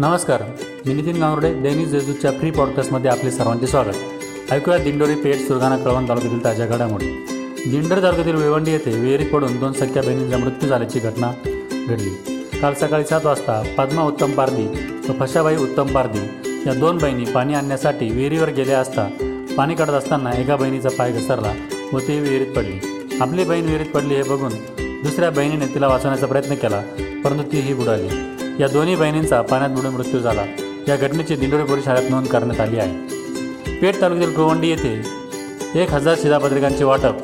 [0.00, 0.42] नमस्कार
[0.86, 4.52] मी नितीन गांगुर्डे दैनिक जेजूच्या फ्री पॉडकास्टमध्ये आपले सर्वांचे स्वागत.
[4.52, 7.06] ऐकूया दिंडोरी पेठ सुरगाणा कळवण तालुक्यातील ताज्या घडामोडी.
[7.66, 11.30] दिंडोरी तालुक्यातील वेवंडी येथे विहिरीत पडून दोन सख्या बहिणींचा मृत्यू झाल्याची घटना
[11.88, 12.10] घडली.
[12.60, 14.66] काल सकाळी सात वाजता पद्मा उत्तम पारदी
[15.08, 16.26] व फशाबाई उत्तम पारदी
[16.66, 19.08] या दोन बहिणी पाणी आणण्यासाठी विहिरीवर गेल्या असता
[19.56, 21.52] पाणी काढत असताना एका बहिणीचा पाय घसरला
[21.92, 22.78] व ती विहिरीत पडली.
[23.20, 24.52] आपली बहीण विहिरीत पडली हे बघून
[25.02, 26.82] दुसऱ्या बहिणीने तिला वाचवण्याचा प्रयत्न केला
[27.24, 28.08] परंतु तीही बुडाली.
[28.58, 30.44] या दोन्ही बहिणींचा पाण्यात बुडून मृत्यू झाला.
[30.88, 33.76] या घटनेची दिंडोरी पोलीस शाळेत नोंद करण्यात आली आहे.
[33.80, 35.02] पेठ तालुक्यातील गोवंडी येथे
[35.74, 37.14] एक हजार शिधापत्रिकांचे वाटप.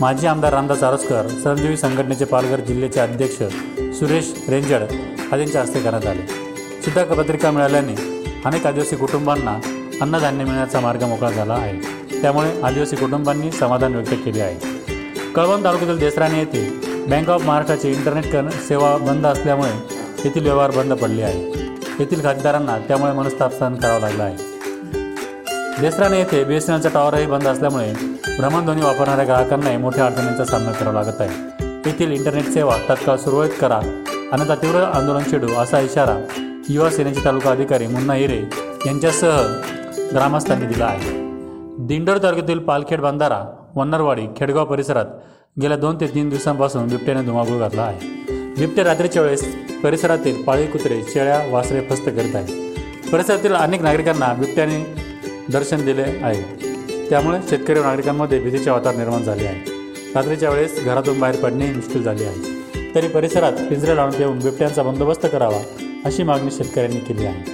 [0.00, 3.42] माजी आमदार रामदास आरसकर संजीवी संघटनेचे पालघर जिल्ह्याचे अध्यक्ष
[3.98, 4.82] सुरेश रेंजड
[5.32, 6.22] आदींच्या हस्ते करण्यात आले.
[6.84, 7.94] शिधापत्रिका मिळाल्याने
[8.44, 9.58] अनेक आदिवासी कुटुंबांना
[10.00, 11.96] अन्नधान्य मिळण्याचा मार्ग मोकळा झाला आहे.
[12.22, 14.58] त्यामुळे आदिवासी कुटुंबांनी समाधान व्यक्त केले आहे.
[15.32, 16.68] कळवण तालुक्यातील देसराणे येथे
[17.06, 19.95] बँक ऑफ महाराष्ट्राची इंटरनेट कर सेवा बंद असल्यामुळे
[20.26, 21.40] येथील व्यवहार बंद पडले आहे.
[21.98, 24.36] येथील खातेदारांना त्यामुळे मनस्ताप सहन करावा लागला आहे.
[25.80, 27.92] देसराने येथे बी एस एन एलचा टॉवरही बंद असल्यामुळे
[28.38, 31.30] भ्रमणध्वनी वापरणाऱ्या ग्राहकांनाही मोठ्या अडचणींचा सामना करावा लागत आहे.
[31.86, 33.76] येथील इंटरनेट सेवा तत्काळ सुरळीत करा
[34.32, 36.16] अन्यथा तीव्र आंदोलन छेडू असा इशारा
[36.68, 38.42] युवा सेनेचे तालुका अधिकारी मुन्ना हिरे
[38.86, 39.40] यांच्यासह
[40.12, 41.10] ग्रामस्थांनी दिला आहे.
[41.86, 43.42] दिंडोर तालुक्यातील पालखेड बांधारा
[43.76, 45.06] वन्नरवाडी खेडगाव परिसरात
[45.60, 48.35] गेल्या दोन ते तीन दिवसांपासून बिबट्याने धुमाकूळ घातला आहे.
[48.58, 52.78] बिबट्या रात्रीच्या वेळेस परिसरातील पाळीव कुत्रे शेळ्या वासरे फस्त करीत आहेत.
[53.12, 54.84] परिसरातील अनेक नागरिकांना बिबट्याने
[55.52, 56.42] दर्शन दिले आहे.
[57.10, 59.60] त्यामुळे शेतकरी व नागरिकांमध्ये भीतीचे वातावरण निर्माण झाले आहे.
[60.14, 62.94] रात्रीच्या वेळेस घरातून बाहेर पडणेही मुश्किल झाले आहे.
[62.94, 65.62] तरी परिसरात पिंजरे लावून देऊन बिबट्यांचा बंदोबस्त करावा
[66.04, 67.44] अशी मागणी शेतकऱ्यांनी केली आहे.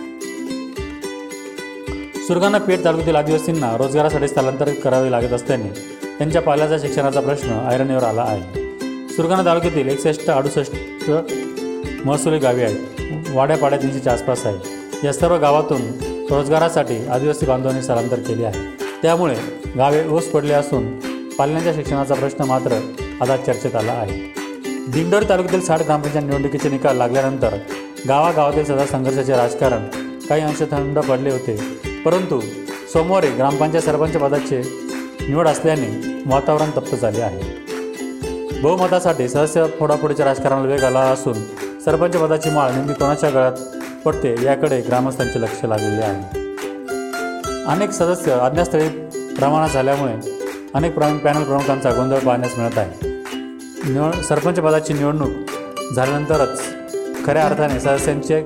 [2.27, 5.69] सुरगाणा पेठ तालुक्यातील आदिवासींना रोजगारासाठी स्थलांतरित करावे लागत असल्याने
[6.19, 8.63] त्यांच्या पाल्याच्या शिक्षणाचा प्रश्न ऐरणीवर आला आहे.
[9.09, 10.73] सुरगाणा तालुक्यातील एकसष्ट अडुसष्ट
[12.05, 15.07] महसुली गावे आहेत वाड्यापाड्या तीनशेच्या आसपास आहे.
[15.07, 15.81] या सर्व गावातून
[16.31, 18.61] रोजगारासाठी आदिवासी बांधवांनी स्थलांतर केले आहे.
[19.03, 19.35] त्यामुळे
[19.77, 20.99] गावे ओस पडले असून
[21.39, 22.73] पालण्याच्या शिक्षणाचा प्रश्न मात्र
[23.21, 24.33] आता चर्चेत आला आहे.
[24.89, 27.57] दिंडोरी तालुक्यातील साठ ग्रामपंचायत निवडणुकीचे निकाल लागल्यानंतर
[28.09, 29.87] गावागावातील सदा संघर्षाचे राजकारण
[30.29, 31.59] काही अंश थंड पडले होते.
[32.05, 32.41] परंतु
[32.93, 34.63] सोमवारी ग्रामपंचायत सरपंच पदाचे
[35.29, 37.41] निवड असल्याने वातावरण तप्त झाले आहे.
[38.63, 41.33] बहुमतासाठी सदस्य फोडाफोडीच्या राजकारणाला वेग आला असून
[41.85, 43.53] सरपंच पदाची माळ नेमकी कोणाच्या गळ्यात
[44.05, 46.41] पडते याकडे ग्रामस्थांचे लक्ष लागलेले आहे.
[47.65, 48.89] अनेक सदस्य अज्ञातस्थळी
[49.39, 50.15] रवाना झाल्यामुळे
[50.75, 53.09] अनेक प्रमुख पॅनल प्रमुखांचा गोंधळ पाहण्यास मिळत आहे.
[53.93, 55.31] निवड सरपंच पदाची निवडणूक
[55.97, 56.63] झाल्यानंतरच
[57.27, 58.43] खऱ्या अर्थाने सदस्यांचे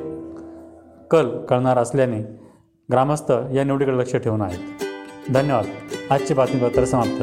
[1.10, 2.20] कल कळणार असल्याने
[2.92, 4.58] ग्रामस्थ या निवडीकडे लक्ष ठेवून आहेत.
[5.32, 5.64] धन्यवाद.
[6.10, 7.22] आजचे बातमीपत्र समाप्त.